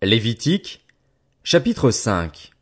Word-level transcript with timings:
Lévitique, 0.00 0.86
chapitre 1.42 1.90
5 1.90 2.52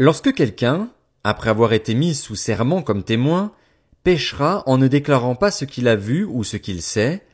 Lorsque 0.00 0.34
quelqu'un, 0.34 0.90
après 1.22 1.50
avoir 1.50 1.72
été 1.72 1.94
mis 1.94 2.16
sous 2.16 2.34
serment 2.34 2.82
comme 2.82 3.04
témoin, 3.04 3.52
péchera 4.02 4.64
en 4.66 4.76
ne 4.76 4.88
déclarant 4.88 5.36
pas 5.36 5.52
ce 5.52 5.64
qu'il 5.64 5.86
a 5.86 5.94
vu 5.94 6.24
ou 6.24 6.42
ce 6.42 6.56
qu'il 6.56 6.82
sait, 6.82 7.24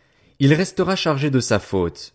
il 0.41 0.53
restera 0.53 0.95
chargé 0.95 1.31
de 1.31 1.41
sa 1.41 1.59
faute. 1.59 2.13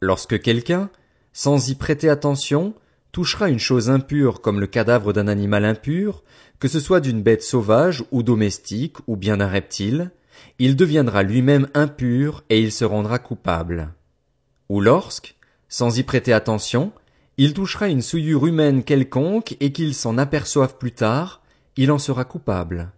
Lorsque 0.00 0.40
quelqu'un, 0.40 0.88
sans 1.34 1.68
y 1.68 1.74
prêter 1.74 2.08
attention, 2.08 2.74
touchera 3.12 3.50
une 3.50 3.58
chose 3.58 3.90
impure 3.90 4.40
comme 4.40 4.60
le 4.60 4.66
cadavre 4.66 5.12
d'un 5.12 5.28
animal 5.28 5.66
impur, 5.66 6.24
que 6.58 6.68
ce 6.68 6.80
soit 6.80 7.00
d'une 7.00 7.22
bête 7.22 7.42
sauvage 7.42 8.02
ou 8.12 8.22
domestique 8.22 8.96
ou 9.06 9.16
bien 9.16 9.36
d'un 9.36 9.48
reptile, 9.48 10.10
il 10.58 10.74
deviendra 10.74 11.22
lui-même 11.22 11.68
impur 11.74 12.44
et 12.48 12.62
il 12.62 12.72
se 12.72 12.86
rendra 12.86 13.18
coupable. 13.18 13.92
Ou 14.70 14.80
lorsque, 14.80 15.35
sans 15.68 15.98
y 15.98 16.02
prêter 16.02 16.32
attention, 16.32 16.92
il 17.38 17.52
touchera 17.52 17.88
une 17.88 18.02
souillure 18.02 18.46
humaine 18.46 18.82
quelconque 18.82 19.56
et 19.60 19.72
qu'il 19.72 19.94
s'en 19.94 20.16
aperçoive 20.18 20.78
plus 20.78 20.92
tard, 20.92 21.42
il 21.76 21.92
en 21.92 21.98
sera 21.98 22.24
coupable. 22.24 22.92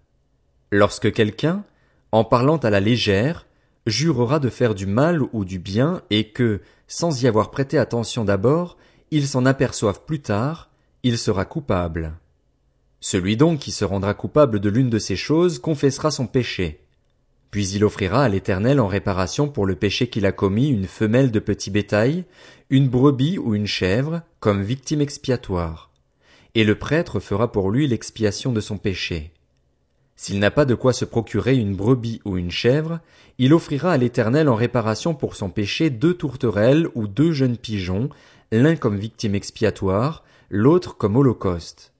Lorsque 0.70 1.12
quelqu'un, 1.12 1.64
en 2.12 2.24
parlant 2.24 2.58
à 2.58 2.70
la 2.70 2.80
légère, 2.80 3.46
jurera 3.86 4.38
de 4.38 4.48
faire 4.48 4.74
du 4.74 4.86
mal 4.86 5.22
ou 5.32 5.44
du 5.44 5.58
bien 5.58 6.02
et 6.10 6.28
que, 6.30 6.60
sans 6.86 7.22
y 7.22 7.26
avoir 7.26 7.50
prêté 7.50 7.78
attention 7.78 8.24
d'abord, 8.24 8.76
il 9.10 9.26
s'en 9.26 9.46
aperçoive 9.46 10.04
plus 10.04 10.20
tard, 10.20 10.70
il 11.02 11.18
sera 11.18 11.44
coupable. 11.44 12.14
Celui 13.00 13.36
donc 13.36 13.60
qui 13.60 13.70
se 13.70 13.84
rendra 13.84 14.14
coupable 14.14 14.60
de 14.60 14.68
l'une 14.68 14.90
de 14.90 14.98
ces 14.98 15.16
choses 15.16 15.58
confessera 15.58 16.10
son 16.10 16.26
péché. 16.26 16.80
Puis 17.50 17.68
il 17.68 17.84
offrira 17.84 18.24
à 18.24 18.28
l'Éternel 18.28 18.78
en 18.80 18.86
réparation 18.86 19.48
pour 19.48 19.66
le 19.66 19.74
péché 19.74 20.08
qu'il 20.08 20.26
a 20.26 20.32
commis 20.32 20.68
une 20.68 20.86
femelle 20.86 21.30
de 21.30 21.38
petit 21.38 21.70
bétail, 21.70 22.24
une 22.70 22.88
brebis 22.88 23.38
ou 23.38 23.54
une 23.54 23.66
chèvre, 23.66 24.22
comme 24.40 24.62
victime 24.62 25.00
expiatoire. 25.00 25.90
Et 26.54 26.64
le 26.64 26.74
prêtre 26.74 27.20
fera 27.20 27.50
pour 27.50 27.70
lui 27.70 27.86
l'expiation 27.86 28.52
de 28.52 28.60
son 28.60 28.76
péché. 28.76 29.32
S'il 30.16 30.40
n'a 30.40 30.50
pas 30.50 30.64
de 30.64 30.74
quoi 30.74 30.92
se 30.92 31.04
procurer 31.04 31.54
une 31.54 31.76
brebis 31.76 32.20
ou 32.24 32.36
une 32.36 32.50
chèvre, 32.50 33.00
il 33.38 33.54
offrira 33.54 33.92
à 33.92 33.96
l'Éternel 33.96 34.48
en 34.48 34.56
réparation 34.56 35.14
pour 35.14 35.36
son 35.36 35.48
péché 35.48 35.90
deux 35.90 36.14
tourterelles 36.14 36.88
ou 36.94 37.06
deux 37.06 37.32
jeunes 37.32 37.56
pigeons, 37.56 38.10
l'un 38.50 38.74
comme 38.74 38.98
victime 38.98 39.36
expiatoire, 39.36 40.24
l'autre 40.50 40.96
comme 40.96 41.16
holocauste. 41.16 41.92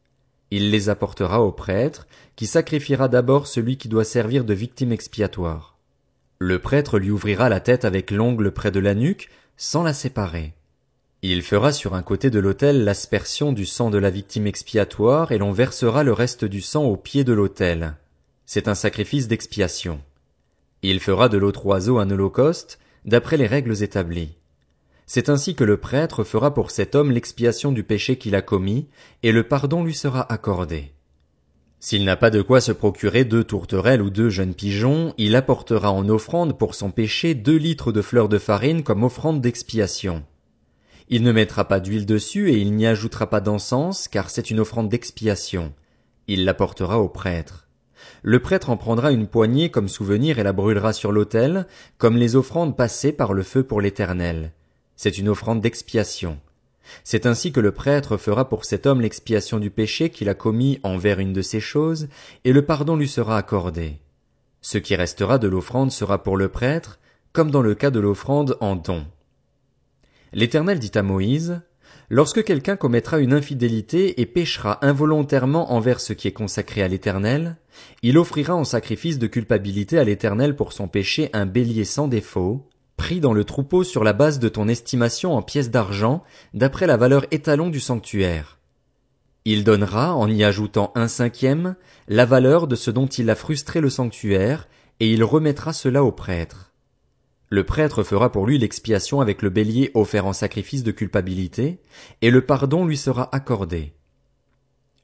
Il 0.51 0.71
les 0.71 0.89
apportera 0.89 1.43
au 1.43 1.53
prêtre, 1.53 2.07
qui 2.37 2.47
sacrifiera 2.47 3.09
d'abord 3.09 3.47
celui 3.47 3.77
qui 3.77 3.89
doit 3.89 4.05
servir 4.05 4.45
de 4.45 4.55
victime 4.55 4.93
expiatoire. 4.93 5.77
Le 6.39 6.59
prêtre 6.59 6.99
lui 6.99 7.11
ouvrira 7.11 7.49
la 7.49 7.61
tête 7.61 7.85
avec 7.85 8.11
l'ongle 8.11 8.53
près 8.53 8.71
de 8.71 8.81
la 8.81 8.95
nuque, 8.95 9.29
sans 9.57 9.83
la 9.83 9.93
séparer. 9.93 10.55
Il 11.23 11.43
fera 11.43 11.73
sur 11.73 11.95
un 11.95 12.03
côté 12.03 12.31
de 12.31 12.39
l'autel 12.39 12.85
l'aspersion 12.85 13.53
du 13.53 13.67
sang 13.67 13.91
de 13.91 13.99
la 13.99 14.09
victime 14.09 14.47
expiatoire 14.47 15.33
et 15.33 15.39
l'on 15.39 15.51
versera 15.51 16.05
le 16.05 16.13
reste 16.13 16.45
du 16.45 16.61
sang 16.61 16.85
au 16.85 16.97
pied 16.97 17.25
de 17.25 17.33
l'autel. 17.33 17.97
C'est 18.47 18.69
un 18.69 18.77
sacrifice 18.77 19.27
d'expiation. 19.27 20.01
Il 20.83 21.01
fera 21.01 21.29
de 21.29 21.37
l'autre 21.37 21.67
oiseau 21.67 21.99
un 21.99 22.09
holocauste, 22.09 22.79
d'après 23.05 23.37
les 23.37 23.49
règles 23.49 23.83
établies. 23.83 24.38
C'est 25.11 25.31
ainsi 25.31 25.55
que 25.55 25.65
le 25.65 25.79
prêtre 25.79 26.23
fera 26.23 26.53
pour 26.53 26.71
cet 26.71 26.95
homme 26.95 27.13
l'expiation 27.13 27.73
du 27.73 27.83
péché 27.83 28.19
qu'il 28.19 28.35
a 28.35 28.43
commis, 28.43 28.89
et 29.23 29.33
le 29.33 29.43
pardon 29.43 29.83
lui 29.83 29.95
sera 29.95 30.31
accordé. 30.31 30.93
S'il 31.81 32.05
n'a 32.05 32.17
pas 32.17 32.29
de 32.29 32.43
quoi 32.43 32.61
se 32.61 32.73
procurer 32.73 33.25
deux 33.25 33.43
tourterelles 33.43 34.03
ou 34.03 34.11
deux 34.11 34.29
jeunes 34.29 34.53
pigeons, 34.53 35.15
il 35.17 35.35
apportera 35.35 35.91
en 35.93 36.07
offrande 36.11 36.59
pour 36.59 36.75
son 36.75 36.91
péché 36.91 37.35
deux 37.35 37.57
litres 37.57 37.91
de 37.91 38.03
fleurs 38.03 38.29
de 38.29 38.37
farine 38.37 38.83
comme 38.83 39.03
offrande 39.03 39.41
d'expiation. 39.41 40.25
Il 41.09 41.23
ne 41.23 41.33
mettra 41.33 41.67
pas 41.67 41.81
d'huile 41.81 42.05
dessus 42.05 42.51
et 42.51 42.59
il 42.59 42.75
n'y 42.75 42.87
ajoutera 42.87 43.31
pas 43.31 43.41
d'encens, 43.41 44.09
car 44.09 44.29
c'est 44.29 44.51
une 44.51 44.61
offrande 44.61 44.91
d'expiation. 44.91 45.73
Il 46.27 46.45
l'apportera 46.45 47.01
au 47.01 47.09
prêtre. 47.09 47.67
Le 48.23 48.41
prêtre 48.41 48.69
en 48.69 48.77
prendra 48.77 49.11
une 49.11 49.27
poignée 49.27 49.71
comme 49.71 49.89
souvenir 49.89 50.39
et 50.39 50.43
la 50.43 50.53
brûlera 50.53 50.93
sur 50.93 51.13
l'autel, 51.13 51.67
comme 51.97 52.19
les 52.19 52.37
offrandes 52.37 52.77
passées 52.77 53.13
par 53.13 53.33
le 53.33 53.43
feu 53.43 53.63
pour 53.63 53.81
l'éternel. 53.81 54.53
C'est 54.99 55.17
une 55.17 55.29
offrande 55.29 55.61
d'expiation. 55.61 56.41
C'est 57.05 57.25
ainsi 57.25 57.53
que 57.53 57.61
le 57.61 57.71
prêtre 57.71 58.17
fera 58.17 58.49
pour 58.49 58.65
cet 58.65 58.85
homme 58.85 59.01
l'expiation 59.01 59.61
du 59.61 59.71
péché 59.71 60.11
qu'il 60.11 60.29
a 60.29 60.35
commis 60.35 60.81
envers 60.83 61.21
une 61.21 61.33
de 61.33 61.41
ces 61.41 61.61
choses, 61.61 62.09
et 62.45 62.53
le 62.53 62.65
pardon 62.65 62.97
lui 62.97 63.07
sera 63.07 63.39
accordé. 63.39 64.01
Ce 64.61 64.77
qui 64.77 64.97
restera 64.97 65.39
de 65.39 65.47
l'offrande 65.47 65.93
sera 65.93 66.25
pour 66.25 66.37
le 66.37 66.49
prêtre, 66.49 66.99
comme 67.33 67.53
dans 67.53 67.63
le 67.63 67.77
cas 67.77 67.93
de 67.93 68.01
l'offrande 68.01 68.57
en 68.61 68.75
don. 68.75 69.07
L'Éternel 70.33 70.81
dit 70.81 70.91
à 70.97 71.05
Moïse, 71.05 71.61
Lorsque 72.11 72.43
quelqu'un 72.43 72.75
commettra 72.75 73.21
une 73.21 73.35
infidélité 73.35 74.21
et 74.21 74.27
péchera 74.27 74.85
involontairement 74.85 75.73
envers 75.73 76.01
ce 76.01 76.13
qui 76.13 76.27
est 76.27 76.33
consacré 76.33 76.83
à 76.83 76.89
l'Éternel, 76.89 77.57
il 78.03 78.19
offrira 78.19 78.57
en 78.57 78.65
sacrifice 78.65 79.21
de 79.21 79.29
culpabilité 79.29 79.97
à 79.97 80.05
l'Éternel 80.05 80.57
pour 80.57 80.73
son 80.73 80.89
péché 80.89 81.31
un 81.35 81.47
bélier 81.47 81.85
sans 81.85 82.09
défaut, 82.09 82.68
pris 82.99 83.21
dans 83.21 83.33
le 83.33 83.45
troupeau 83.45 83.85
sur 83.85 84.05
la 84.05 84.13
base 84.13 84.39
de 84.39 84.51
ton 84.51 84.69
estimation 84.69 85.35
en 85.35 85.41
pièces 85.41 85.71
d'argent, 85.71 86.23
d'après 86.53 86.87
la 86.87 86.99
valeur 86.99 87.25
étalon 87.31 87.71
du 87.71 87.81
sanctuaire. 87.81 88.59
Il 89.47 89.65
donnera, 89.65 90.15
en 90.15 90.29
y 90.29 90.45
ajoutant 90.45 90.93
un 90.95 91.09
cinquième, 91.09 91.77
la 92.09 92.27
valeur 92.27 92.67
de 92.67 92.77
ce 92.77 92.91
dont 92.91 93.07
il 93.07 93.31
a 93.31 93.35
frustré 93.35 93.81
le 93.81 93.89
sanctuaire, 93.89 94.69
et 95.01 95.11
il 95.11 95.25
remettra 95.25 95.73
cela 95.73 96.05
au 96.05 96.13
prêtre. 96.13 96.75
Le 97.49 97.65
prêtre 97.65 98.03
fera 98.03 98.31
pour 98.31 98.47
lui 98.47 98.59
l'expiation 98.59 99.23
avec 99.23 99.41
le 99.41 99.49
bélier 99.49 99.91
offert 99.95 100.27
en 100.27 100.35
sacrifice 100.35 100.83
de 100.83 100.91
culpabilité, 100.91 101.81
et 102.21 102.31
le 102.31 102.45
pardon 102.45 102.85
lui 102.85 102.99
sera 102.99 103.35
accordé. 103.35 103.95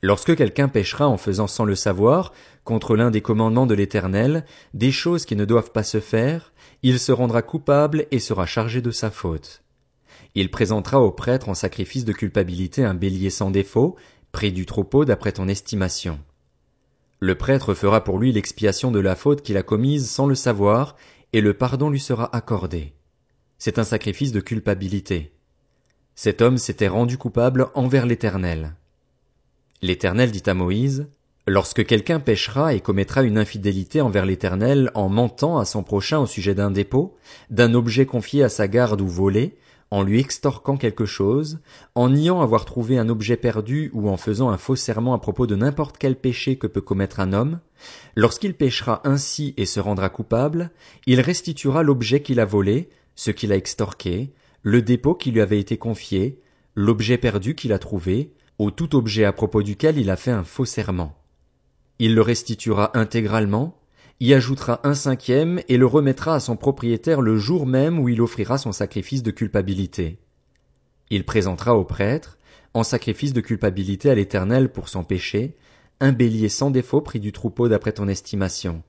Lorsque 0.03 0.37
quelqu'un 0.37 0.69
péchera 0.69 1.09
en 1.09 1.17
faisant 1.17 1.47
sans 1.47 1.65
le 1.65 1.75
savoir, 1.75 2.33
contre 2.65 2.97
l'un 2.97 3.11
des 3.11 3.23
commandements 3.23 3.67
de 3.67 3.75
l'Éternel, 3.75 4.45
des 4.75 4.93
choses 4.93 5.25
qui 5.25 5.37
ne 5.37 5.45
doivent 5.45 5.73
pas 5.73 5.83
se 5.83 6.01
faire, 6.01 6.53
il 6.83 6.99
se 6.99 7.13
rendra 7.13 7.43
coupable 7.43 8.07
et 8.11 8.19
sera 8.19 8.47
chargé 8.47 8.83
de 8.83 8.91
sa 8.91 9.11
faute. 9.11 9.63
Il 10.35 10.51
présentera 10.51 11.01
au 11.01 11.13
prêtre 11.13 11.49
en 11.49 11.55
sacrifice 11.55 12.05
de 12.05 12.13
culpabilité 12.13 12.85
un 12.85 12.95
bélier 12.95 13.31
sans 13.31 13.51
défaut, 13.51 13.97
pris 14.33 14.53
du 14.53 14.67
troupeau 14.67 15.05
d'après 15.05 15.33
ton 15.33 15.49
estimation. 15.49 16.19
Le 17.21 17.37
prêtre 17.37 17.73
fera 17.73 18.05
pour 18.05 18.19
lui 18.19 18.33
l'expiation 18.33 18.91
de 18.91 18.99
la 19.01 19.15
faute 19.15 19.43
qu'il 19.43 19.57
a 19.57 19.63
commise 19.63 20.11
sans 20.11 20.27
le 20.27 20.35
savoir, 20.35 20.97
et 21.33 21.41
le 21.41 21.55
pardon 21.55 21.89
lui 21.89 22.01
sera 22.01 22.35
accordé. 22.37 22.95
C'est 23.59 23.79
un 23.79 23.85
sacrifice 23.85 24.33
de 24.33 24.41
culpabilité. 24.41 25.33
Cet 26.15 26.43
homme 26.43 26.59
s'était 26.59 26.89
rendu 26.89 27.17
coupable 27.17 27.69
envers 27.75 28.07
l'Éternel. 28.07 28.75
L'Éternel 29.85 30.31
dit 30.31 30.43
à 30.47 30.55
Moïse, 30.55 31.09
Lorsque 31.47 31.85
quelqu'un 31.85 32.19
péchera 32.19 32.73
et 32.73 32.81
commettra 32.81 33.23
une 33.23 33.37
infidélité 33.37 34.01
envers 34.01 34.25
l'Éternel 34.25 34.91
en 34.95 35.11
mentant 35.11 35.59
à 35.59 35.67
son 35.67 35.83
prochain 35.83 36.21
au 36.21 36.25
sujet 36.25 36.55
d'un 36.55 36.71
dépôt, 36.71 37.19
d'un 37.51 37.75
objet 37.75 38.07
confié 38.07 38.43
à 38.43 38.49
sa 38.49 38.67
garde 38.67 39.03
ou 39.03 39.07
volé, 39.07 39.59
en 39.91 40.03
lui 40.03 40.21
extorquant 40.21 40.79
quelque 40.79 41.05
chose, 41.05 41.59
en 41.95 42.09
niant 42.09 42.41
avoir 42.41 42.65
trouvé 42.65 42.97
un 42.97 43.11
objet 43.11 43.37
perdu 43.37 43.91
ou 43.93 44.09
en 44.09 44.17
faisant 44.17 44.49
un 44.49 44.57
faux 44.57 44.75
serment 44.75 45.13
à 45.13 45.19
propos 45.19 45.47
de 45.47 45.55
n'importe 45.55 45.99
quel 45.99 46.17
péché 46.17 46.57
que 46.57 46.67
peut 46.67 46.81
commettre 46.81 47.21
un 47.21 47.35
homme, 47.35 47.61
lorsqu'il 48.17 48.55
péchera 48.55 49.03
ainsi 49.05 49.53
et 49.59 49.67
se 49.67 49.81
rendra 49.81 50.09
coupable, 50.09 50.71
il 51.07 51.21
restituera 51.21 51.83
l'objet 51.83 52.23
qu'il 52.23 52.41
a 52.41 52.47
volé, 52.47 52.89
ce 53.17 53.31
qu'il 53.31 53.53
a 53.53 53.57
extorqué, 53.57 54.33
le 54.63 54.81
dépôt 54.81 55.15
qui 55.15 55.31
lui 55.31 55.43
avait 55.43 55.61
été 55.61 55.77
confié, 55.77 56.41
l'objet 56.75 57.19
perdu 57.19 57.55
qu'il 57.55 57.75
a 57.75 57.79
trouvé, 57.79 58.33
ou 58.59 58.71
tout 58.71 58.97
objet 58.97 59.25
à 59.25 59.33
propos 59.33 59.63
duquel 59.63 59.99
il 59.99 60.11
a 60.11 60.17
fait 60.17 60.31
un 60.31 60.45
faux 60.45 60.65
serment. 60.65 61.17
Il 61.99 62.15
le 62.15 62.23
restituera 62.23 62.97
intégralement, 62.99 63.81
y 64.21 64.33
ajoutera 64.33 64.81
un 64.85 64.95
cinquième 64.95 65.61
et 65.69 65.77
le 65.77 65.87
remettra 65.87 66.35
à 66.35 66.41
son 66.41 66.57
propriétaire 66.57 67.21
le 67.21 67.37
jour 67.37 67.67
même 67.67 67.99
où 67.99 68.09
il 68.09 68.21
offrira 68.21 68.59
son 68.59 68.73
sacrifice 68.73 69.23
de 69.23 69.31
culpabilité. 69.31 70.19
Il 71.11 71.25
présentera 71.25 71.77
au 71.77 71.85
prêtre, 71.85 72.39
en 72.73 72.83
sacrifice 72.83 73.33
de 73.33 73.41
culpabilité 73.41 74.11
à 74.11 74.15
l'Éternel 74.15 74.71
pour 74.71 74.89
son 74.89 75.05
péché, 75.05 75.57
un 76.01 76.13
bélier 76.13 76.49
sans 76.49 76.71
défaut 76.71 77.01
pris 77.01 77.21
du 77.21 77.33
troupeau 77.33 77.69
d'après 77.69 77.93
ton 77.93 78.09
estimation. 78.09 78.83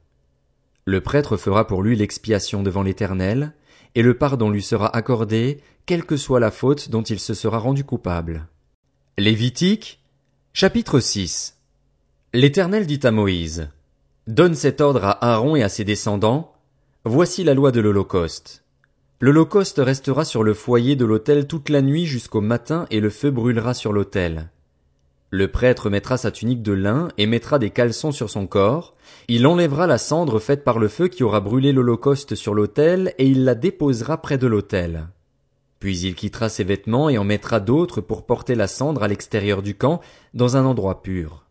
Le 0.86 1.02
prêtre 1.02 1.38
fera 1.38 1.68
pour 1.68 1.84
lui 1.84 1.96
l'expiation 1.96 2.64
devant 2.64 2.84
l'Éternel, 2.84 3.54
et 3.96 4.02
le 4.02 4.18
pardon 4.18 4.50
lui 4.50 4.62
sera 4.62 4.96
accordé, 4.96 5.62
quelle 5.86 6.06
que 6.06 6.18
soit 6.18 6.40
la 6.40 6.52
faute 6.52 6.90
dont 6.90 7.04
il 7.04 7.20
se 7.20 7.34
sera 7.34 7.60
rendu 7.60 7.84
coupable. 7.84 8.48
Lévitique, 9.18 10.02
chapitre 10.52 11.00
6 11.00 11.58
L'Éternel 12.34 12.86
dit 12.86 13.00
à 13.04 13.12
Moïse, 13.12 13.70
Donne 14.28 14.56
cet 14.56 14.82
ordre 14.82 15.06
à 15.06 15.32
Aaron 15.32 15.56
et 15.56 15.64
à 15.64 15.70
ses 15.70 15.86
descendants, 15.86 16.52
Voici 17.06 17.46
la 17.46 17.54
loi 17.54 17.72
de 17.72 17.80
l'Holocauste. 17.80 18.66
L'Holocauste 19.22 19.78
restera 19.78 20.26
sur 20.26 20.44
le 20.44 20.54
foyer 20.54 20.98
de 20.98 21.06
l'autel 21.06 21.48
toute 21.48 21.70
la 21.70 21.82
nuit 21.82 22.06
jusqu'au 22.06 22.42
matin 22.42 22.88
et 22.92 23.00
le 23.00 23.10
feu 23.10 23.32
brûlera 23.32 23.74
sur 23.74 23.94
l'autel. 23.94 24.50
Le 25.30 25.50
prêtre 25.50 25.90
mettra 25.90 26.18
sa 26.18 26.32
tunique 26.32 26.62
de 26.62 26.74
lin 26.74 27.08
et 27.18 27.26
mettra 27.26 27.58
des 27.58 27.70
caleçons 27.70 28.12
sur 28.12 28.30
son 28.30 28.48
corps, 28.48 28.96
il 29.30 29.48
enlèvera 29.48 29.88
la 29.88 29.98
cendre 29.98 30.40
faite 30.40 30.66
par 30.66 30.78
le 30.78 30.90
feu 30.90 31.08
qui 31.08 31.24
aura 31.24 31.40
brûlé 31.40 31.72
l'Holocauste 31.72 32.36
sur 32.36 32.54
l'autel 32.54 33.14
et 33.18 33.28
il 33.28 33.46
la 33.46 33.56
déposera 33.56 34.22
près 34.22 34.38
de 34.38 34.48
l'autel. 34.48 35.08
Puis 35.80 36.00
il 36.00 36.16
quittera 36.16 36.50
ses 36.50 36.64
vêtements 36.64 37.10
et 37.10 37.18
en 37.18 37.24
mettra 37.24 37.60
d'autres 37.60 38.02
pour 38.02 38.26
porter 38.26 38.56
la 38.56 38.68
cendre 38.68 39.04
à 39.04 39.08
l'extérieur 39.08 39.62
du 39.62 39.76
camp, 39.76 40.02
dans 40.34 40.58
un 40.58 40.66
endroit 40.66 41.02
pur. 41.02 41.46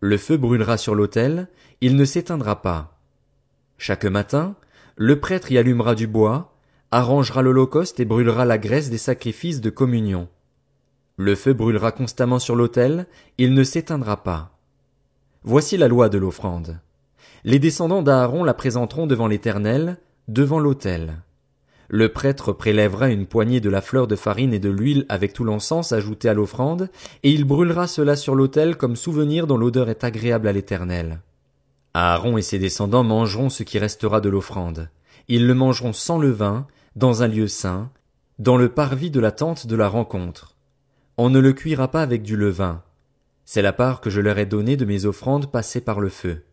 Le 0.00 0.16
feu 0.16 0.36
brûlera 0.36 0.78
sur 0.78 0.94
l'autel, 0.94 1.48
il 1.80 1.96
ne 1.96 2.04
s'éteindra 2.04 2.62
pas. 2.62 2.98
Chaque 3.76 4.04
matin, 4.04 4.56
le 4.96 5.20
prêtre 5.20 5.52
y 5.52 5.58
allumera 5.58 5.94
du 5.94 6.06
bois, 6.06 6.54
arrangera 6.90 7.42
l'holocauste 7.42 8.00
et 8.00 8.04
brûlera 8.04 8.44
la 8.44 8.58
graisse 8.58 8.90
des 8.90 8.98
sacrifices 8.98 9.60
de 9.60 9.70
communion. 9.70 10.28
Le 11.16 11.34
feu 11.34 11.52
brûlera 11.52 11.92
constamment 11.92 12.38
sur 12.38 12.56
l'autel, 12.56 13.06
il 13.36 13.52
ne 13.52 13.62
s'éteindra 13.62 14.22
pas. 14.22 14.58
Voici 15.42 15.76
la 15.76 15.88
loi 15.88 16.08
de 16.08 16.18
l'offrande. 16.18 16.80
Les 17.44 17.58
descendants 17.58 18.02
d'Aaron 18.02 18.44
la 18.44 18.54
présenteront 18.54 19.06
devant 19.06 19.26
l'Éternel, 19.26 19.98
devant 20.28 20.58
l'autel. 20.58 21.22
Le 21.92 22.08
prêtre 22.08 22.52
prélèvera 22.52 23.08
une 23.08 23.26
poignée 23.26 23.58
de 23.58 23.68
la 23.68 23.80
fleur 23.80 24.06
de 24.06 24.14
farine 24.14 24.54
et 24.54 24.60
de 24.60 24.70
l'huile 24.70 25.06
avec 25.08 25.32
tout 25.32 25.42
l'encens 25.42 25.90
ajouté 25.90 26.28
à 26.28 26.34
l'offrande, 26.34 26.88
et 27.24 27.32
il 27.32 27.42
brûlera 27.42 27.88
cela 27.88 28.14
sur 28.14 28.36
l'autel 28.36 28.76
comme 28.76 28.94
souvenir 28.94 29.48
dont 29.48 29.56
l'odeur 29.56 29.90
est 29.90 30.04
agréable 30.04 30.46
à 30.46 30.52
l'Éternel. 30.52 31.18
Aaron 31.92 32.38
et 32.38 32.42
ses 32.42 32.60
descendants 32.60 33.02
mangeront 33.02 33.50
ce 33.50 33.64
qui 33.64 33.80
restera 33.80 34.20
de 34.20 34.28
l'offrande. 34.28 34.88
Ils 35.26 35.48
le 35.48 35.54
mangeront 35.54 35.92
sans 35.92 36.18
levain, 36.18 36.68
dans 36.94 37.24
un 37.24 37.26
lieu 37.26 37.48
saint, 37.48 37.90
dans 38.38 38.56
le 38.56 38.68
parvis 38.68 39.10
de 39.10 39.18
la 39.18 39.32
tente 39.32 39.66
de 39.66 39.74
la 39.74 39.88
rencontre. 39.88 40.54
On 41.18 41.28
ne 41.28 41.40
le 41.40 41.52
cuira 41.52 41.88
pas 41.88 42.02
avec 42.02 42.22
du 42.22 42.36
levain. 42.36 42.84
C'est 43.44 43.62
la 43.62 43.72
part 43.72 44.00
que 44.00 44.10
je 44.10 44.20
leur 44.20 44.38
ai 44.38 44.46
donnée 44.46 44.76
de 44.76 44.84
mes 44.84 45.06
offrandes 45.06 45.50
passées 45.50 45.80
par 45.80 45.98
le 45.98 46.08
feu. 46.08 46.44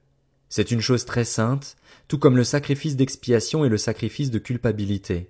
C'est 0.49 0.71
une 0.71 0.81
chose 0.81 1.05
très 1.05 1.25
sainte, 1.25 1.75
tout 2.07 2.17
comme 2.17 2.38
le 2.38 2.44
sacrifice 2.44 2.95
d'expiation 2.95 3.65
et 3.65 3.69
le 3.69 3.77
sacrifice 3.77 4.31
de 4.31 4.39
culpabilité. 4.39 5.29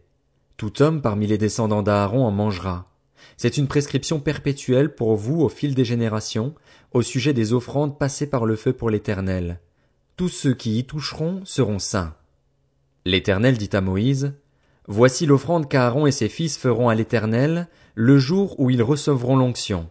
Tout 0.58 0.82
homme 0.82 1.02
parmi 1.02 1.28
les 1.28 1.38
descendants 1.38 1.84
d'Aaron 1.84 2.26
en 2.26 2.32
mangera. 2.32 2.92
C'est 3.36 3.58
une 3.58 3.68
prescription 3.68 4.20
perpétuelle 4.20 4.94
pour 4.94 5.16
vous 5.16 5.42
au 5.42 5.50
fil 5.50 5.76
des 5.76 5.86
générations, 5.86 6.54
au 6.92 7.02
sujet 7.02 7.34
des 7.34 7.54
offrandes 7.54 7.98
passées 7.98 8.28
par 8.28 8.46
le 8.46 8.56
feu 8.56 8.74
pour 8.74 8.90
l'Éternel. 8.90 9.60
Tous 10.16 10.30
ceux 10.30 10.54
qui 10.54 10.80
y 10.80 10.86
toucheront 10.86 11.42
seront 11.46 11.80
saints. 11.80 12.16
L'Éternel 13.06 13.58
dit 13.58 13.70
à 13.74 13.82
Moïse, 13.82 14.34
Voici 14.88 15.26
l'offrande 15.26 15.68
qu'Aaron 15.68 16.08
et 16.08 16.12
ses 16.12 16.30
fils 16.30 16.58
feront 16.58 16.90
à 16.90 16.96
l'Éternel 16.96 17.68
le 17.94 18.18
jour 18.18 18.60
où 18.60 18.70
ils 18.70 18.82
recevront 18.82 19.36
l'onction. 19.36 19.90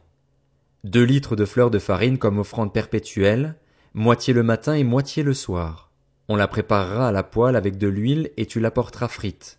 Deux 0.85 1.05
litres 1.05 1.37
de 1.37 1.45
fleurs 1.45 1.71
de 1.71 1.79
farine 1.79 2.19
comme 2.19 2.39
offrande 2.39 2.73
perpétuelle, 2.73 3.57
moitié 3.97 4.35
le 4.35 4.43
matin 4.43 4.75
et 4.75 4.85
moitié 4.85 5.23
le 5.23 5.33
soir. 5.33 5.91
On 6.29 6.37
la 6.37 6.49
préparera 6.49 7.09
à 7.09 7.13
la 7.13 7.23
poêle 7.23 7.57
avec 7.57 7.79
de 7.79 7.89
l'huile 7.89 8.31
et 8.37 8.45
tu 8.45 8.61
l'apporteras 8.61 9.09
frite. 9.09 9.59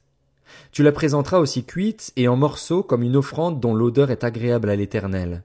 Tu 0.72 0.84
la 0.84 0.92
présenteras 0.92 1.39
aussi 1.39 1.66
cuite 1.66 2.13
et 2.16 2.28
en 2.28 2.36
morceaux 2.36 2.84
comme 2.84 3.01
une 3.01 3.16
offrande 3.16 3.60
dont 3.60 3.74
l'odeur 3.74 4.12
est 4.12 4.24
agréable 4.24 4.69
à 4.69 4.75
l'Éternel. 4.75 5.42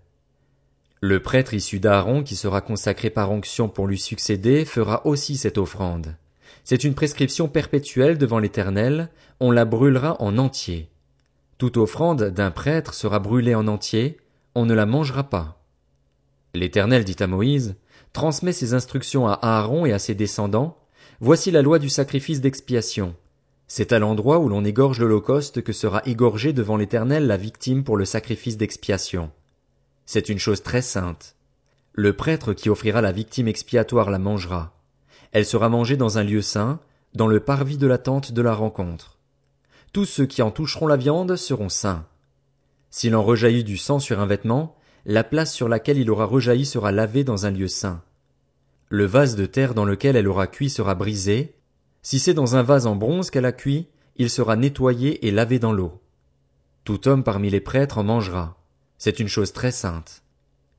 Le 1.01 1.21
prêtre 1.21 1.55
issu 1.55 1.81
d'Aaron 1.81 2.23
qui 2.23 2.37
sera 2.37 2.61
consacré 2.61 3.09
par 3.09 3.33
onction 3.33 3.71
pour 3.71 3.87
lui 3.87 3.99
succéder 3.99 4.67
fera 4.67 5.07
aussi 5.07 5.39
cette 5.39 5.57
offrande. 5.57 6.15
C'est 6.63 6.85
une 6.85 6.95
prescription 6.95 7.49
perpétuelle 7.49 8.19
devant 8.19 8.41
l'Éternel, 8.41 9.09
on 9.41 9.51
la 9.51 9.65
brûlera 9.65 10.21
en 10.21 10.37
entier. 10.37 10.91
Toute 11.57 11.79
offrande 11.79 12.25
d'un 12.25 12.51
prêtre 12.51 12.93
sera 12.93 13.21
brûlée 13.21 13.55
en 13.55 13.69
entier, 13.69 14.19
on 14.55 14.67
ne 14.67 14.75
la 14.75 14.85
mangera 14.85 15.25
pas. 15.25 15.63
L'Éternel 16.55 17.05
dit 17.05 17.17
à 17.21 17.27
Moïse, 17.27 17.75
Transmets 18.13 18.53
ces 18.53 18.75
instructions 18.75 19.27
à 19.27 19.39
Aaron 19.41 19.87
et 19.87 19.93
à 19.93 19.99
ses 19.99 20.15
descendants, 20.15 20.79
voici 21.21 21.51
la 21.51 21.63
loi 21.63 21.79
du 21.79 21.89
sacrifice 21.89 22.41
d'expiation. 22.41 23.15
C'est 23.67 23.93
à 23.93 23.99
l'endroit 23.99 24.39
où 24.39 24.49
l'on 24.49 24.65
égorge 24.65 25.01
l'Holocauste 25.01 25.63
que 25.63 25.73
sera 25.73 26.03
égorgée 26.05 26.53
devant 26.53 26.77
l'Éternel 26.77 27.27
la 27.27 27.39
victime 27.39 27.85
pour 27.85 27.97
le 27.97 28.05
sacrifice 28.05 28.59
d'expiation. 28.59 29.31
C'est 30.05 30.29
une 30.29 30.39
chose 30.39 30.63
très 30.63 30.83
sainte. 30.83 31.37
Le 31.93 32.13
prêtre 32.15 32.53
qui 32.53 32.69
offrira 32.69 33.01
la 33.01 33.13
victime 33.13 33.49
expiatoire 33.49 34.11
la 34.11 34.19
mangera. 34.19 34.75
Elle 35.33 35.47
sera 35.47 35.71
mangée 35.71 35.97
dans 35.97 36.19
un 36.19 36.23
lieu 36.23 36.43
saint, 36.43 36.81
dans 37.15 37.29
le 37.29 37.41
parvis 37.41 37.79
de 37.79 37.87
la 37.87 37.99
tente 37.99 38.33
de 38.33 38.43
la 38.43 38.55
rencontre. 38.55 39.19
Tous 39.95 40.05
ceux 40.05 40.27
qui 40.27 40.43
en 40.43 40.51
toucheront 40.51 40.87
la 40.87 40.97
viande 40.97 41.37
seront 41.37 41.71
saints. 41.71 42.07
S'il 42.91 43.17
en 43.17 43.23
rejaillit 43.23 43.65
du 43.65 43.79
sang 43.79 43.99
sur 44.01 44.21
un 44.21 44.27
vêtement, 44.27 44.77
la 45.05 45.25
place 45.25 45.53
sur 45.53 45.69
laquelle 45.69 45.99
il 45.99 46.11
aura 46.11 46.27
rejailli 46.27 46.65
sera 46.65 46.93
lavée 46.93 47.25
dans 47.25 47.47
un 47.47 47.51
lieu 47.51 47.69
saint. 47.69 48.03
Le 48.89 49.05
vase 49.05 49.37
de 49.37 49.47
terre 49.47 49.75
dans 49.75 49.85
lequel 49.85 50.17
elle 50.17 50.29
aura 50.29 50.47
cuit 50.47 50.71
sera 50.71 50.95
brisé. 50.95 51.55
Si 52.03 52.19
c'est 52.19 52.35
dans 52.35 52.57
un 52.57 52.63
vase 52.63 52.87
en 52.87 52.95
bronze 52.95 53.31
qu'elle 53.31 53.47
a 53.47 53.53
cuit, 53.53 53.89
il 54.17 54.31
sera 54.31 54.55
nettoyé 54.57 55.27
et 55.27 55.31
lavé 55.31 55.59
dans 55.59 55.73
l'eau. 55.73 56.01
Tout 56.85 57.09
homme 57.09 57.25
parmi 57.25 57.49
les 57.51 57.61
prêtres 57.61 57.99
en 57.99 58.05
mangera. 58.05 58.57
C'est 58.99 59.19
une 59.19 59.29
chose 59.29 59.53
très 59.53 59.73
sainte. 59.73 60.23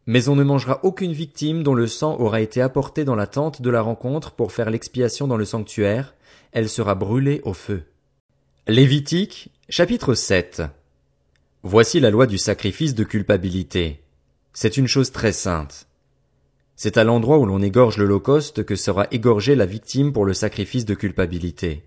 Mais 0.06 0.30
on 0.30 0.36
ne 0.36 0.44
mangera 0.44 0.80
aucune 0.84 1.14
victime 1.14 1.64
dont 1.64 1.74
le 1.74 1.88
sang 1.88 2.18
aura 2.20 2.42
été 2.42 2.62
apporté 2.62 3.06
dans 3.06 3.16
la 3.16 3.28
tente 3.28 3.62
de 3.62 3.70
la 3.70 3.82
rencontre 3.82 4.32
pour 4.32 4.52
faire 4.52 4.70
l'expiation 4.70 5.28
dans 5.28 5.38
le 5.38 5.46
sanctuaire, 5.46 6.14
elle 6.52 6.70
sera 6.70 6.94
brûlée 6.94 7.42
au 7.46 7.54
feu. 7.54 7.84
Lévitique, 8.68 9.50
chapitre 9.70 10.14
7. 10.14 10.64
Voici 11.64 12.00
la 12.00 12.12
loi 12.12 12.28
du 12.28 12.38
sacrifice 12.38 12.94
de 12.96 13.04
culpabilité. 13.04 14.03
C'est 14.54 14.78
une 14.78 14.88
chose 14.88 15.12
très 15.12 15.32
sainte. 15.32 15.88
C'est 16.76 16.98
à 16.98 17.04
l'endroit 17.04 17.40
où 17.40 17.46
l'on 17.46 17.62
égorge 17.62 17.98
l'Holocauste 17.98 18.64
que 18.64 18.76
sera 18.76 19.08
égorgée 19.10 19.56
la 19.56 19.66
victime 19.66 20.14
pour 20.14 20.26
le 20.26 20.34
sacrifice 20.36 20.86
de 20.86 20.94
culpabilité. 20.94 21.84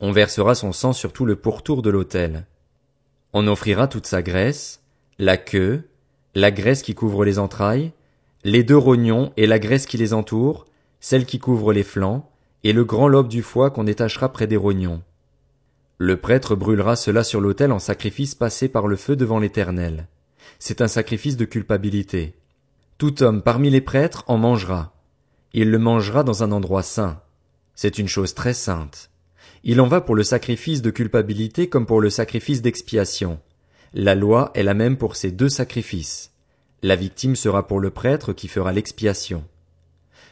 On 0.00 0.10
versera 0.10 0.56
son 0.56 0.72
sang 0.72 0.92
sur 0.92 1.12
tout 1.12 1.24
le 1.24 1.36
pourtour 1.36 1.82
de 1.82 1.90
l'autel. 1.90 2.46
On 3.32 3.46
offrira 3.46 3.86
toute 3.86 4.06
sa 4.06 4.22
graisse, 4.22 4.82
la 5.18 5.36
queue, 5.36 5.88
la 6.34 6.50
graisse 6.50 6.82
qui 6.82 6.96
couvre 6.96 7.24
les 7.24 7.38
entrailles, 7.38 7.92
les 8.42 8.64
deux 8.64 8.76
rognons 8.76 9.32
et 9.36 9.46
la 9.46 9.60
graisse 9.60 9.86
qui 9.86 9.98
les 9.98 10.14
entoure, 10.14 10.66
celle 10.98 11.26
qui 11.26 11.38
couvre 11.38 11.72
les 11.72 11.84
flancs, 11.84 12.28
et 12.64 12.72
le 12.72 12.84
grand 12.84 13.06
lobe 13.06 13.28
du 13.28 13.42
foie 13.42 13.70
qu'on 13.70 13.84
détachera 13.84 14.32
près 14.32 14.48
des 14.48 14.56
rognons. 14.56 15.02
Le 15.96 16.16
prêtre 16.16 16.56
brûlera 16.56 16.96
cela 16.96 17.22
sur 17.22 17.40
l'autel 17.40 17.70
en 17.70 17.78
sacrifice 17.78 18.34
passé 18.34 18.68
par 18.68 18.88
le 18.88 18.96
feu 18.96 19.14
devant 19.14 19.38
l'Éternel. 19.38 20.08
C'est 20.58 20.80
un 20.80 20.88
sacrifice 20.88 21.36
de 21.36 21.44
culpabilité. 21.44 22.34
Tout 22.98 23.22
homme 23.22 23.42
parmi 23.42 23.70
les 23.70 23.80
prêtres 23.80 24.24
en 24.26 24.38
mangera. 24.38 24.94
Il 25.52 25.70
le 25.70 25.78
mangera 25.78 26.24
dans 26.24 26.42
un 26.42 26.52
endroit 26.52 26.82
saint. 26.82 27.20
C'est 27.74 27.98
une 27.98 28.08
chose 28.08 28.34
très 28.34 28.54
sainte. 28.54 29.10
Il 29.64 29.80
en 29.80 29.86
va 29.86 30.00
pour 30.00 30.14
le 30.14 30.22
sacrifice 30.22 30.82
de 30.82 30.90
culpabilité 30.90 31.68
comme 31.68 31.86
pour 31.86 32.00
le 32.00 32.10
sacrifice 32.10 32.62
d'expiation. 32.62 33.40
La 33.94 34.14
loi 34.14 34.50
est 34.54 34.62
la 34.62 34.74
même 34.74 34.96
pour 34.96 35.16
ces 35.16 35.30
deux 35.30 35.48
sacrifices. 35.48 36.32
La 36.82 36.96
victime 36.96 37.36
sera 37.36 37.66
pour 37.66 37.80
le 37.80 37.90
prêtre 37.90 38.32
qui 38.32 38.48
fera 38.48 38.72
l'expiation. 38.72 39.44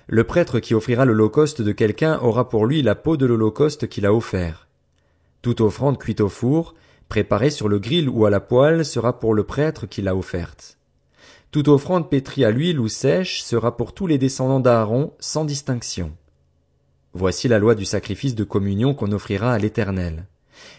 Le 0.09 0.25
prêtre 0.25 0.61
qui 0.61 0.75
offrira 0.75 1.05
l'holocauste 1.05 1.63
de 1.63 1.73
quelqu'un 1.73 2.19
aura 2.21 2.49
pour 2.49 2.67
lui 2.67 2.83
la 2.83 2.95
peau 2.95 3.17
de 3.17 3.27
l'holocauste 3.27 3.89
qu'il 3.89 4.07
a 4.07 4.15
offert. 4.15 4.69
Toute 5.43 5.61
offrande 5.61 5.99
cuite 5.99 6.21
au 6.21 6.29
four, 6.29 6.75
préparée 7.09 7.51
sur 7.51 7.69
le 7.69 7.79
grill 7.79 8.09
ou 8.09 8.27
à 8.27 8.31
la 8.31 8.41
poêle 8.41 8.85
sera 8.85 9.19
pour 9.19 9.35
le 9.35 9.45
prêtre 9.45 9.87
qui 9.87 10.03
l'a 10.03 10.17
offerte. 10.17 10.79
Toute 11.51 11.69
offrande 11.69 12.11
pétrie 12.11 12.45
à 12.45 12.51
l'huile 12.51 12.81
ou 12.81 12.89
sèche 12.89 13.43
sera 13.43 13.77
pour 13.77 13.95
tous 13.95 14.07
les 14.07 14.19
descendants 14.19 14.61
d'Aaron 14.61 15.13
sans 15.21 15.45
distinction. 15.45 16.13
Voici 17.15 17.49
la 17.49 17.59
loi 17.59 17.75
du 17.75 17.85
sacrifice 17.85 18.35
de 18.35 18.45
communion 18.45 18.93
qu'on 18.93 19.13
offrira 19.13 19.53
à 19.53 19.59
l'Éternel. 19.59 20.27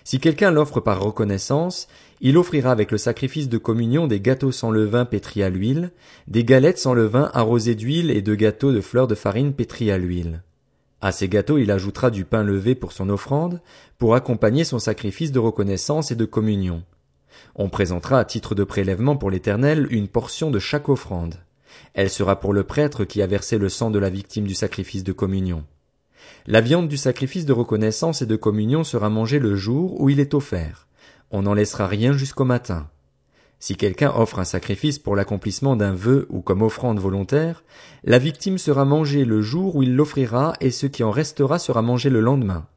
Si 0.03 0.19
quelqu'un 0.19 0.51
l'offre 0.51 0.79
par 0.79 1.01
reconnaissance, 1.01 1.87
il 2.21 2.37
offrira 2.37 2.71
avec 2.71 2.91
le 2.91 2.97
sacrifice 2.97 3.49
de 3.49 3.57
communion 3.57 4.07
des 4.07 4.19
gâteaux 4.19 4.51
sans 4.51 4.71
levain 4.71 5.05
pétris 5.05 5.43
à 5.43 5.49
l'huile, 5.49 5.91
des 6.27 6.43
galettes 6.43 6.79
sans 6.79 6.93
levain 6.93 7.31
arrosées 7.33 7.75
d'huile 7.75 8.11
et 8.11 8.21
deux 8.21 8.35
gâteaux 8.35 8.71
de 8.71 8.81
fleurs 8.81 9.07
de 9.07 9.15
farine 9.15 9.53
pétris 9.53 9.91
à 9.91 9.97
l'huile. 9.97 10.41
À 11.01 11.11
ces 11.11 11.29
gâteaux 11.29 11.57
il 11.57 11.71
ajoutera 11.71 12.09
du 12.09 12.25
pain 12.25 12.43
levé 12.43 12.75
pour 12.75 12.91
son 12.91 13.09
offrande, 13.09 13.61
pour 13.97 14.15
accompagner 14.15 14.63
son 14.63 14.79
sacrifice 14.79 15.31
de 15.31 15.39
reconnaissance 15.39 16.11
et 16.11 16.15
de 16.15 16.25
communion. 16.25 16.83
On 17.55 17.69
présentera 17.69 18.19
à 18.19 18.25
titre 18.25 18.55
de 18.55 18.63
prélèvement 18.63 19.15
pour 19.15 19.29
l'Éternel 19.29 19.87
une 19.91 20.07
portion 20.07 20.49
de 20.49 20.59
chaque 20.59 20.89
offrande. 20.89 21.35
Elle 21.93 22.09
sera 22.09 22.39
pour 22.39 22.53
le 22.53 22.63
prêtre 22.63 23.05
qui 23.05 23.21
a 23.21 23.27
versé 23.27 23.57
le 23.57 23.69
sang 23.69 23.91
de 23.91 23.99
la 23.99 24.09
victime 24.09 24.47
du 24.47 24.55
sacrifice 24.55 25.03
de 25.03 25.11
communion. 25.11 25.63
La 26.47 26.61
viande 26.61 26.87
du 26.87 26.97
sacrifice 26.97 27.45
de 27.45 27.53
reconnaissance 27.53 28.21
et 28.21 28.25
de 28.25 28.35
communion 28.35 28.83
sera 28.83 29.09
mangée 29.09 29.39
le 29.39 29.55
jour 29.55 29.99
où 29.99 30.09
il 30.09 30.19
est 30.19 30.33
offert. 30.33 30.87
On 31.29 31.43
n'en 31.43 31.53
laissera 31.53 31.87
rien 31.87 32.13
jusqu'au 32.13 32.45
matin. 32.45 32.89
Si 33.59 33.75
quelqu'un 33.75 34.13
offre 34.15 34.39
un 34.39 34.43
sacrifice 34.43 34.99
pour 34.99 35.15
l'accomplissement 35.15 35.75
d'un 35.75 35.93
vœu 35.93 36.27
ou 36.29 36.41
comme 36.41 36.61
offrande 36.61 36.99
volontaire, 36.99 37.63
la 38.03 38.19
victime 38.19 38.57
sera 38.57 38.85
mangée 38.85 39.25
le 39.25 39.41
jour 39.41 39.75
où 39.75 39.83
il 39.83 39.95
l'offrira 39.95 40.53
et 40.61 40.69
ce 40.69 40.85
qui 40.85 41.03
en 41.03 41.11
restera 41.11 41.57
sera 41.57 41.81
mangé 41.81 42.09
le 42.09 42.19
lendemain. 42.19 42.67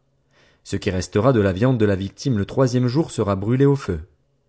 Ce 0.64 0.76
qui 0.76 0.90
restera 0.90 1.32
de 1.32 1.40
la 1.40 1.52
viande 1.52 1.78
de 1.78 1.84
la 1.84 1.96
victime 1.96 2.38
le 2.38 2.46
troisième 2.46 2.86
jour 2.86 3.10
sera 3.10 3.36
brûlé 3.36 3.66
au 3.66 3.76
feu. 3.76 4.00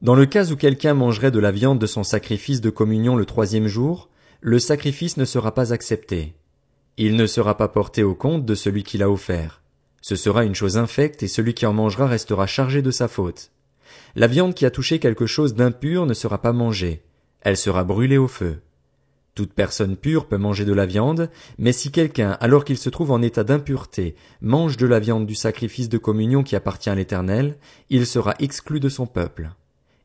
Dans 0.02 0.16
le 0.16 0.26
cas 0.26 0.46
où 0.52 0.56
quelqu'un 0.56 0.94
mangerait 0.94 1.32
de 1.32 1.40
la 1.40 1.52
viande 1.52 1.80
de 1.80 1.86
son 1.86 2.04
sacrifice 2.04 2.62
de 2.62 2.70
communion 2.70 3.16
le 3.16 3.26
troisième 3.26 3.68
jour, 3.68 4.10
le 4.40 4.58
sacrifice 4.58 5.18
ne 5.18 5.26
sera 5.26 5.54
pas 5.54 5.74
accepté. 5.74 6.34
Il 6.98 7.16
ne 7.16 7.26
sera 7.26 7.58
pas 7.58 7.68
porté 7.68 8.04
au 8.04 8.16
compte 8.16 8.46
de 8.46 8.56
celui 8.56 8.84
qui 8.84 8.98
l'a 8.98 9.10
offert. 9.10 9.62
Ce 10.02 10.16
sera 10.16 10.44
une 10.44 10.56
chose 10.56 10.78
infecte 10.78 11.24
et 11.24 11.28
celui 11.28 11.54
qui 11.54 11.66
en 11.66 11.74
mangera 11.74 12.08
restera 12.08 12.48
chargé 12.48 12.82
de 12.82 12.92
sa 12.92 13.08
faute. 13.08 13.52
La 14.16 14.28
viande 14.28 14.54
qui 14.54 14.66
a 14.66 14.72
touché 14.72 15.00
quelque 15.00 15.26
chose 15.26 15.54
d'impur 15.54 16.06
ne 16.06 16.14
sera 16.14 16.42
pas 16.42 16.54
mangée, 16.54 17.04
elle 17.42 17.58
sera 17.58 17.84
brûlée 17.84 18.18
au 18.18 18.28
feu. 18.28 18.62
Toute 19.34 19.54
personne 19.54 19.96
pure 19.96 20.28
peut 20.28 20.38
manger 20.38 20.66
de 20.66 20.74
la 20.74 20.86
viande, 20.86 21.30
mais 21.58 21.72
si 21.72 21.92
quelqu'un, 21.92 22.38
alors 22.42 22.66
qu'il 22.66 22.78
se 22.78 22.90
trouve 22.90 23.12
en 23.12 23.22
état 23.22 23.46
d'impureté, 23.46 24.16
mange 24.42 24.76
de 24.76 24.86
la 24.86 25.00
viande 25.00 25.26
du 25.26 25.36
sacrifice 25.36 25.88
de 25.88 25.98
communion 25.98 26.44
qui 26.44 26.56
appartient 26.58 26.90
à 26.90 26.96
l'Éternel, 26.96 27.58
il 27.90 28.06
sera 28.06 28.36
exclu 28.40 28.82
de 28.82 28.90
son 28.90 29.08
peuple. 29.08 29.52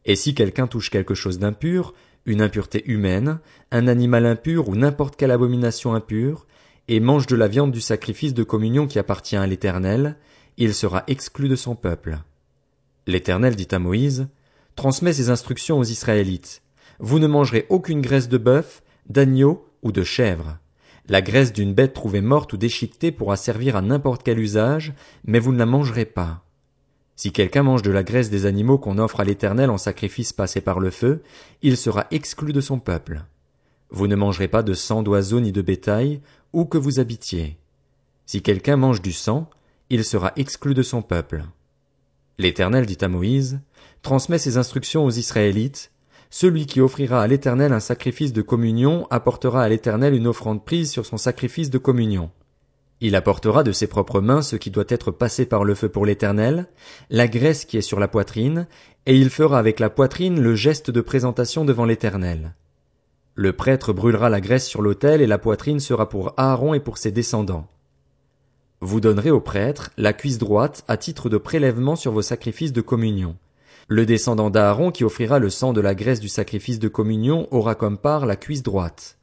Et 0.05 0.15
si 0.15 0.35
quelqu'un 0.35 0.69
touche 0.69 0.91
quelque 0.91 1.15
chose 1.15 1.41
d'impur, 1.41 1.93
une 2.25 2.41
impureté 2.41 2.89
humaine, 2.89 3.41
un 3.73 3.89
animal 3.89 4.27
impur 4.27 4.69
ou 4.69 4.77
n'importe 4.77 5.17
quelle 5.17 5.33
abomination 5.33 5.95
impure, 5.95 6.47
et 6.89 7.01
mange 7.01 7.27
de 7.27 7.35
la 7.35 7.49
viande 7.49 7.73
du 7.73 7.81
sacrifice 7.81 8.33
de 8.33 8.45
communion 8.45 8.87
qui 8.87 9.01
appartient 9.01 9.37
à 9.37 9.47
l'Éternel, 9.47 10.17
il 10.57 10.73
sera 10.73 11.03
exclu 11.09 11.49
de 11.49 11.57
son 11.57 11.75
peuple. 11.75 12.19
L'Éternel 13.07 13.57
dit 13.57 13.69
à 13.71 13.79
Moïse, 13.79 14.29
Transmets 14.75 15.15
ces 15.15 15.31
instructions 15.31 15.79
aux 15.79 15.85
Israélites. 15.85 16.63
Vous 16.99 17.19
ne 17.19 17.27
mangerez 17.27 17.67
aucune 17.71 18.01
graisse 18.01 18.29
de 18.29 18.39
bœuf, 18.39 18.83
d'agneau 19.09 19.69
ou 19.83 19.93
de 19.93 20.03
chèvre. 20.03 20.59
La 21.09 21.23
graisse 21.23 21.53
d'une 21.53 21.73
bête 21.73 21.95
trouvée 21.95 22.21
morte 22.21 22.53
ou 22.53 22.57
déchiquetée 22.57 23.13
pourra 23.13 23.37
servir 23.37 23.77
à 23.77 23.83
n'importe 23.83 24.23
quel 24.23 24.41
usage, 24.41 24.93
mais 25.25 25.39
vous 25.39 25.53
ne 25.53 25.59
la 25.59 25.67
mangerez 25.67 26.05
pas. 26.05 26.43
Si 27.15 27.33
quelqu'un 27.33 27.63
mange 27.63 27.83
de 27.83 27.91
la 27.91 28.03
graisse 28.03 28.29
des 28.29 28.45
animaux 28.45 28.77
qu'on 28.77 28.99
offre 28.99 29.21
à 29.21 29.25
l'Éternel 29.25 29.71
en 29.71 29.79
sacrifice 29.79 30.33
passé 30.33 30.61
par 30.61 30.81
le 30.81 30.91
feu, 30.91 31.23
il 31.63 31.77
sera 31.77 32.07
exclu 32.11 32.53
de 32.53 32.61
son 32.61 32.79
peuple. 32.79 33.25
Vous 33.91 34.09
ne 34.09 34.17
mangerez 34.17 34.49
pas 34.49 34.63
de 34.63 34.75
sang 34.75 35.03
d'oiseaux 35.03 35.41
ni 35.41 35.53
de 35.53 35.63
bétail, 35.63 36.21
où 36.53 36.65
que 36.65 36.77
vous 36.77 36.99
habitiez. 36.99 37.57
Si 38.27 38.43
quelqu'un 38.43 38.77
mange 38.77 39.01
du 39.01 39.13
sang, 39.13 39.49
il 39.89 40.05
sera 40.05 40.33
exclu 40.37 40.75
de 40.75 40.83
son 40.83 41.01
peuple. 41.01 41.45
L'Éternel 42.39 42.87
dit 42.87 42.99
à 43.01 43.09
Moïse, 43.09 43.61
Transmets 44.03 44.39
ces 44.39 44.57
instructions 44.57 45.05
aux 45.05 45.11
Israélites, 45.11 45.91
celui 46.31 46.67
qui 46.67 46.81
offrira 46.81 47.23
à 47.23 47.27
l'Éternel 47.27 47.73
un 47.73 47.81
sacrifice 47.81 48.33
de 48.33 48.43
communion 48.43 49.07
apportera 49.11 49.63
à 49.63 49.69
l'Éternel 49.69 50.15
une 50.15 50.27
offrande 50.27 50.65
prise 50.65 50.91
sur 50.91 51.07
son 51.07 51.17
sacrifice 51.17 51.71
de 51.71 51.79
communion. 51.79 52.31
Il 53.01 53.15
apportera 53.15 53.63
de 53.63 53.73
ses 53.73 53.87
propres 53.87 54.21
mains 54.21 54.43
ce 54.43 54.57
qui 54.57 54.71
doit 54.71 54.85
être 54.89 55.11
passé 55.11 55.47
par 55.47 55.65
le 55.65 55.75
feu 55.75 55.89
pour 55.89 56.07
l'Éternel, 56.07 56.67
la 57.11 57.29
graisse 57.29 57.65
qui 57.65 57.77
est 57.77 57.83
sur 57.83 58.01
la 58.01 58.09
poitrine, 58.09 58.67
et 59.07 59.17
il 59.17 59.31
fera 59.31 59.59
avec 59.59 59.81
la 59.81 59.91
poitrine 59.91 60.41
le 60.41 60.55
geste 60.55 60.91
de 60.91 61.01
présentation 61.01 61.65
devant 61.65 61.85
l'Éternel. 61.85 62.55
Le 63.35 63.53
prêtre 63.53 63.93
brûlera 63.93 64.31
la 64.31 64.41
graisse 64.41 64.67
sur 64.67 64.81
l'autel 64.81 65.21
et 65.21 65.27
la 65.27 65.39
poitrine 65.39 65.81
sera 65.81 66.09
pour 66.09 66.33
Aaron 66.39 66.73
et 66.73 66.81
pour 66.81 66.97
ses 66.97 67.13
descendants. 67.13 67.69
Vous 68.81 69.01
donnerez 69.01 69.31
au 69.31 69.41
prêtre 69.41 69.91
la 69.97 70.13
cuisse 70.13 70.39
droite 70.39 70.85
à 70.87 70.99
titre 70.99 71.31
de 71.31 71.39
prélèvement 71.39 71.97
sur 71.97 72.13
vos 72.13 72.23
sacrifices 72.23 72.75
de 72.75 72.83
communion. 72.83 73.37
Le 73.89 74.05
descendant 74.05 74.51
d'Aaron 74.51 74.91
qui 74.91 75.05
offrira 75.05 75.39
le 75.39 75.49
sang 75.49 75.73
de 75.73 75.81
la 75.81 75.95
graisse 75.95 76.21
du 76.21 76.29
sacrifice 76.29 76.79
de 76.79 76.89
communion 76.89 77.49
aura 77.53 77.75
comme 77.75 77.97
part 77.97 78.27
la 78.27 78.37
cuisse 78.37 78.63
droite. 78.63 79.17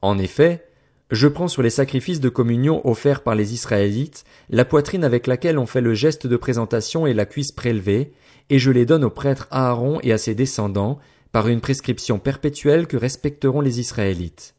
En 0.00 0.16
effet, 0.18 0.64
je 1.10 1.26
prends 1.26 1.48
sur 1.48 1.62
les 1.62 1.70
sacrifices 1.70 2.20
de 2.20 2.28
communion 2.28 2.86
offerts 2.86 3.22
par 3.22 3.34
les 3.34 3.52
Israélites 3.52 4.24
la 4.48 4.64
poitrine 4.64 5.04
avec 5.04 5.26
laquelle 5.26 5.58
on 5.58 5.66
fait 5.66 5.80
le 5.80 5.94
geste 5.94 6.26
de 6.26 6.36
présentation 6.36 7.06
et 7.06 7.14
la 7.14 7.26
cuisse 7.26 7.52
prélevée, 7.52 8.12
et 8.50 8.58
je 8.58 8.70
les 8.70 8.86
donne 8.86 9.04
au 9.04 9.10
prêtre 9.10 9.48
Aaron 9.50 9.98
et 10.02 10.12
à 10.12 10.18
ses 10.18 10.34
descendants 10.34 10.98
par 11.32 11.48
une 11.48 11.60
prescription 11.60 12.20
perpétuelle 12.20 12.86
que 12.86 12.96
respecteront 12.96 13.60
les 13.60 13.80
Israélites. 13.80 14.54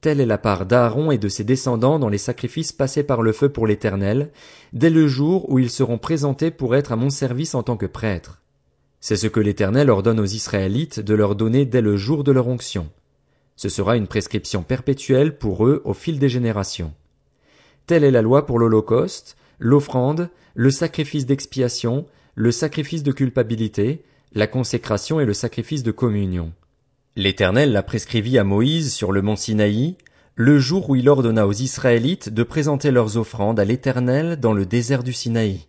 Telle 0.00 0.20
est 0.20 0.26
la 0.26 0.38
part 0.38 0.64
d'Aaron 0.64 1.10
et 1.10 1.18
de 1.18 1.28
ses 1.28 1.44
descendants 1.44 1.98
dans 1.98 2.08
les 2.08 2.16
sacrifices 2.18 2.72
passés 2.72 3.02
par 3.02 3.20
le 3.20 3.32
feu 3.32 3.50
pour 3.50 3.66
l'Éternel, 3.66 4.30
dès 4.72 4.88
le 4.88 5.06
jour 5.06 5.50
où 5.50 5.58
ils 5.58 5.70
seront 5.70 5.98
présentés 5.98 6.50
pour 6.50 6.74
être 6.74 6.92
à 6.92 6.96
mon 6.96 7.10
service 7.10 7.54
en 7.54 7.62
tant 7.62 7.76
que 7.76 7.86
prêtre. 7.86 8.40
C'est 9.00 9.16
ce 9.16 9.26
que 9.26 9.40
l'Éternel 9.40 9.90
ordonne 9.90 10.20
aux 10.20 10.24
Israélites 10.24 11.00
de 11.00 11.14
leur 11.14 11.34
donner 11.34 11.66
dès 11.66 11.82
le 11.82 11.96
jour 11.96 12.24
de 12.24 12.32
leur 12.32 12.48
onction. 12.48 12.88
Ce 13.56 13.68
sera 13.68 13.96
une 13.96 14.06
prescription 14.06 14.62
perpétuelle 14.62 15.36
pour 15.36 15.66
eux 15.66 15.82
au 15.84 15.92
fil 15.92 16.18
des 16.18 16.30
générations. 16.30 16.94
Telle 17.86 18.04
est 18.04 18.10
la 18.10 18.22
loi 18.22 18.46
pour 18.46 18.58
l'Holocauste, 18.58 19.36
l'offrande, 19.58 20.30
le 20.54 20.70
sacrifice 20.70 21.26
d'expiation, 21.26 22.06
le 22.34 22.52
sacrifice 22.52 23.02
de 23.02 23.12
culpabilité, 23.12 24.02
la 24.32 24.46
consécration 24.46 25.20
et 25.20 25.26
le 25.26 25.34
sacrifice 25.34 25.82
de 25.82 25.90
communion. 25.90 26.52
L'Éternel 27.20 27.72
l'a 27.72 27.82
prescrivit 27.82 28.38
à 28.38 28.44
Moïse 28.44 28.94
sur 28.94 29.12
le 29.12 29.20
mont 29.20 29.36
Sinaï, 29.36 29.98
le 30.36 30.58
jour 30.58 30.88
où 30.88 30.96
il 30.96 31.06
ordonna 31.06 31.46
aux 31.46 31.52
Israélites 31.52 32.30
de 32.30 32.42
présenter 32.42 32.90
leurs 32.90 33.18
offrandes 33.18 33.60
à 33.60 33.66
l'Éternel 33.66 34.40
dans 34.40 34.54
le 34.54 34.64
désert 34.64 35.02
du 35.02 35.12
Sinaï. 35.12 35.66